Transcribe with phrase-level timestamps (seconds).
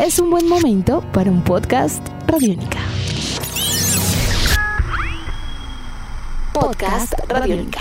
[0.00, 2.78] es un buen momento para un podcast Radiónica.
[6.54, 7.80] Podcast Radiónica.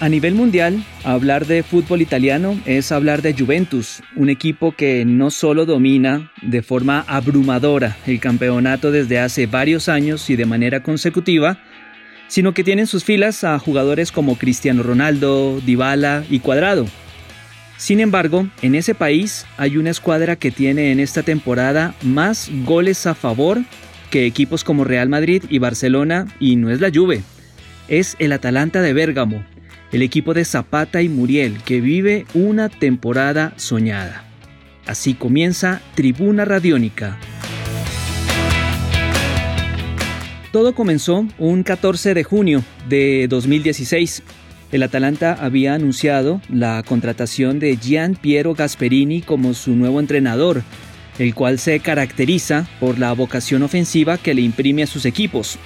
[0.00, 5.30] A nivel mundial, hablar de fútbol italiano es hablar de Juventus, un equipo que no
[5.30, 11.58] solo domina de forma abrumadora el campeonato desde hace varios años y de manera consecutiva,
[12.28, 16.86] sino que tiene en sus filas a jugadores como Cristiano Ronaldo, Dybala y Cuadrado.
[17.76, 23.06] Sin embargo, en ese país hay una escuadra que tiene en esta temporada más goles
[23.06, 23.60] a favor
[24.10, 27.22] que equipos como Real Madrid y Barcelona y no es la Juve,
[27.88, 29.44] es el Atalanta de Bérgamo,
[29.92, 34.24] el equipo de Zapata y Muriel que vive una temporada soñada.
[34.86, 37.18] Así comienza Tribuna Radiónica.
[40.52, 44.22] Todo comenzó un 14 de junio de 2016.
[44.72, 50.62] El Atalanta había anunciado la contratación de Gian Piero Gasperini como su nuevo entrenador,
[51.18, 55.58] el cual se caracteriza por la vocación ofensiva que le imprime a sus equipos.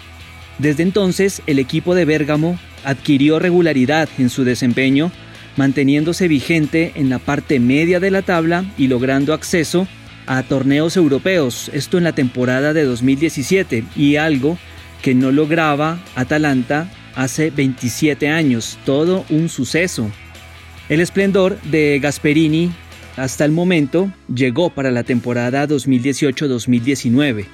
[0.58, 5.10] Desde entonces, el equipo de Bérgamo adquirió regularidad en su desempeño,
[5.56, 9.86] manteniéndose vigente en la parte media de la tabla y logrando acceso
[10.26, 14.58] a torneos europeos, esto en la temporada de 2017, y algo
[15.02, 20.10] que no lograba Atalanta hace 27 años, todo un suceso.
[20.88, 22.72] El esplendor de Gasperini
[23.16, 27.46] hasta el momento llegó para la temporada 2018-2019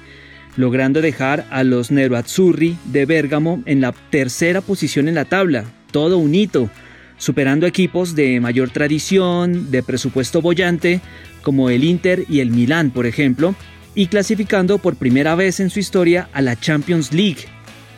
[0.57, 6.17] logrando dejar a los Nero-Azzurri de Bérgamo en la tercera posición en la tabla, todo
[6.17, 6.69] un hito,
[7.17, 10.99] superando equipos de mayor tradición, de presupuesto bollante,
[11.43, 13.55] como el Inter y el Milán, por ejemplo,
[13.97, 17.45] y clasificando por primera vez en su historia a la Champions League.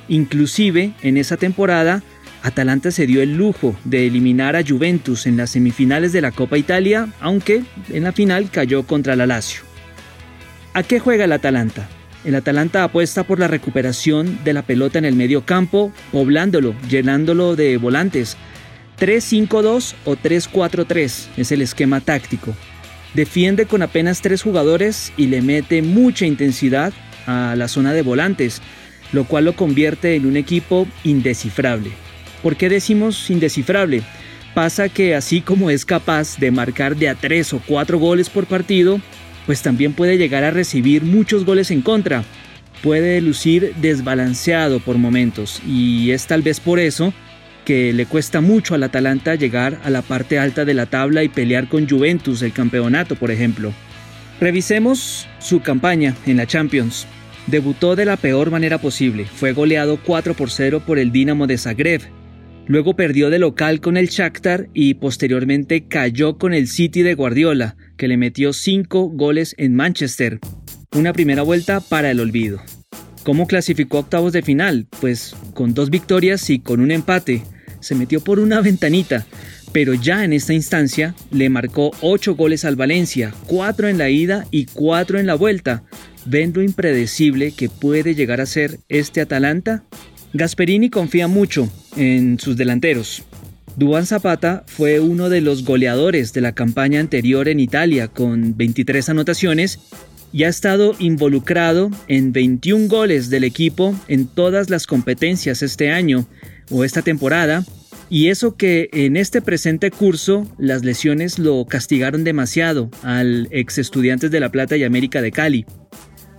[0.07, 2.01] Inclusive, en esa temporada,
[2.41, 6.57] Atalanta se dio el lujo de eliminar a Juventus en las semifinales de la Copa
[6.57, 9.63] Italia, aunque en la final cayó contra la Lazio.
[10.73, 11.89] ¿A qué juega el Atalanta?
[12.23, 17.57] El Atalanta apuesta por la recuperación de la pelota en el medio campo, poblándolo, llenándolo
[17.57, 18.37] de volantes.
[19.01, 22.55] 3-5-2 o 3-4-3 es el esquema táctico.
[23.13, 26.93] Defiende con apenas tres jugadores y le mete mucha intensidad
[27.25, 28.61] a la zona de volantes,
[29.11, 31.91] lo cual lo convierte en un equipo indescifrable.
[32.43, 34.03] ¿Por qué decimos indescifrable?
[34.53, 38.45] Pasa que así como es capaz de marcar de a tres o cuatro goles por
[38.45, 38.99] partido,
[39.45, 42.23] pues también puede llegar a recibir muchos goles en contra.
[42.83, 47.13] Puede lucir desbalanceado por momentos y es tal vez por eso
[47.69, 51.29] que le cuesta mucho al Atalanta llegar a la parte alta de la tabla y
[51.29, 53.71] pelear con Juventus el campeonato, por ejemplo.
[54.41, 57.05] Revisemos su campaña en la Champions.
[57.45, 61.59] Debutó de la peor manera posible, fue goleado 4 por 0 por el Dinamo de
[61.59, 62.01] Zagreb.
[62.65, 67.75] Luego perdió de local con el Shakhtar y posteriormente cayó con el City de Guardiola,
[67.97, 70.39] que le metió 5 goles en Manchester.
[70.95, 72.59] Una primera vuelta para el olvido.
[73.23, 74.87] ¿Cómo clasificó octavos de final?
[74.99, 77.43] Pues con dos victorias y con un empate.
[77.79, 79.25] Se metió por una ventanita,
[79.71, 84.45] pero ya en esta instancia le marcó 8 goles al Valencia, 4 en la ida
[84.51, 85.83] y 4 en la vuelta.
[86.25, 89.83] ¿Ven lo impredecible que puede llegar a ser este Atalanta?
[90.33, 93.23] Gasperini confía mucho en sus delanteros,
[93.79, 99.07] Duan Zapata fue uno de los goleadores de la campaña anterior en Italia con 23
[99.07, 99.79] anotaciones
[100.33, 106.27] y ha estado involucrado en 21 goles del equipo en todas las competencias este año
[106.69, 107.63] o esta temporada,
[108.09, 114.31] y eso que en este presente curso las lesiones lo castigaron demasiado al ex estudiantes
[114.31, 115.65] de La Plata y América de Cali.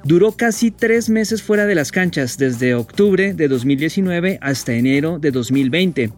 [0.02, 5.30] Duró casi tres meses fuera de las canchas desde octubre de 2019 hasta enero de
[5.30, 6.12] 2020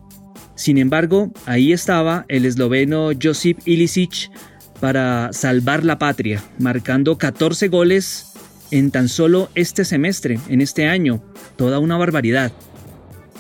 [0.54, 4.30] sin embargo, ahí estaba el esloveno Josip Ilicic
[4.80, 8.32] para salvar la patria, marcando 14 goles
[8.70, 11.22] en tan solo este semestre, en este año.
[11.56, 12.52] Toda una barbaridad.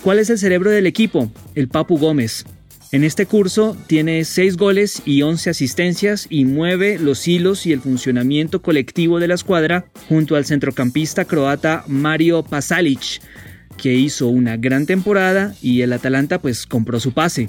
[0.02, 1.30] ¿Cuál es el cerebro del equipo?
[1.54, 2.44] El Papu Gómez.
[2.90, 7.80] En este curso tiene 6 goles y 11 asistencias y mueve los hilos y el
[7.80, 13.22] funcionamiento colectivo de la escuadra junto al centrocampista croata Mario Pasalic,
[13.76, 17.48] que hizo una gran temporada y el Atalanta pues compró su pase.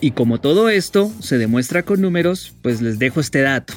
[0.00, 3.74] Y como todo esto se demuestra con números, pues les dejo este dato.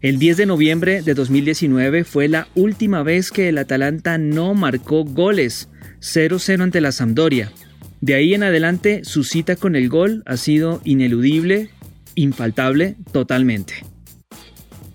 [0.00, 5.04] El 10 de noviembre de 2019 fue la última vez que el Atalanta no marcó
[5.04, 5.68] goles,
[6.00, 7.52] 0-0 ante la Sampdoria.
[8.00, 11.70] De ahí en adelante su cita con el gol ha sido ineludible,
[12.14, 13.74] infaltable totalmente.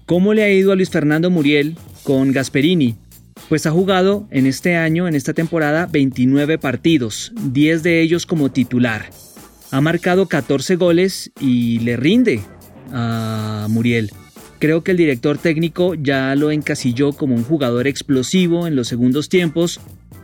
[0.06, 2.96] ¿Cómo le ha ido a Luis Fernando Muriel con Gasperini?
[3.50, 8.52] Pues ha jugado en este año, en esta temporada, 29 partidos, 10 de ellos como
[8.52, 9.10] titular.
[9.72, 12.42] Ha marcado 14 goles y le rinde
[12.92, 14.12] a Muriel.
[14.60, 19.28] Creo que el director técnico ya lo encasilló como un jugador explosivo en los segundos
[19.28, 19.82] tiempos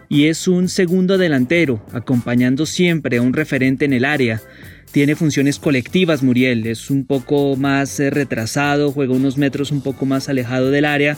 [0.10, 4.42] y es un segundo delantero, acompañando siempre a un referente en el área.
[4.92, 10.08] Tiene funciones colectivas Muriel, es un poco más eh, retrasado, juega unos metros un poco
[10.08, 11.16] más alejado del área,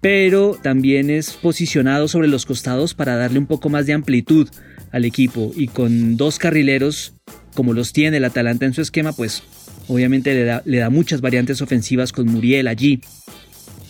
[0.00, 4.48] pero también es posicionado sobre los costados para darle un poco más de amplitud
[4.90, 7.12] al equipo y con dos carrileros
[7.54, 9.42] como los tiene el Atalanta en su esquema, pues
[9.86, 13.00] obviamente le da, le da muchas variantes ofensivas con Muriel allí.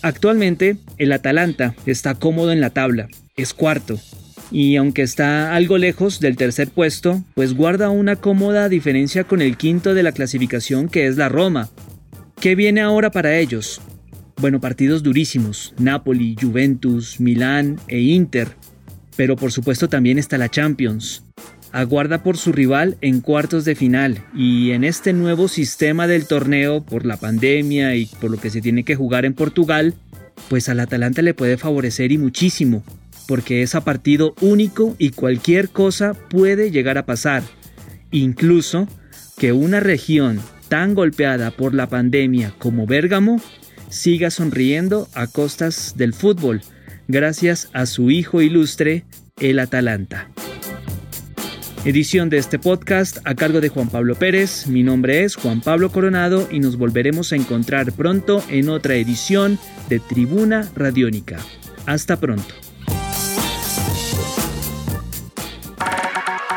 [0.02, 3.98] Actualmente el Atalanta está cómodo en la tabla, es cuarto,
[4.50, 9.56] y aunque está algo lejos del tercer puesto, pues guarda una cómoda diferencia con el
[9.56, 11.70] quinto de la clasificación que es la Roma.
[12.40, 13.80] ¿Qué viene ahora para ellos?
[14.36, 18.48] Bueno, partidos durísimos, Napoli, Juventus, Milán e Inter,
[19.16, 21.22] pero por supuesto también está la Champions
[21.74, 26.84] aguarda por su rival en cuartos de final y en este nuevo sistema del torneo
[26.84, 29.94] por la pandemia y por lo que se tiene que jugar en Portugal,
[30.48, 32.84] pues al Atalanta le puede favorecer y muchísimo,
[33.26, 37.42] porque es a partido único y cualquier cosa puede llegar a pasar,
[38.10, 38.88] incluso
[39.38, 43.40] que una región tan golpeada por la pandemia como Bérgamo
[43.88, 46.62] siga sonriendo a costas del fútbol,
[47.08, 49.04] gracias a su hijo ilustre,
[49.38, 50.28] el Atalanta.
[51.84, 54.66] Edición de este podcast a cargo de Juan Pablo Pérez.
[54.66, 59.58] Mi nombre es Juan Pablo Coronado y nos volveremos a encontrar pronto en otra edición
[59.90, 61.38] de Tribuna Radiónica.
[61.84, 62.63] Hasta pronto.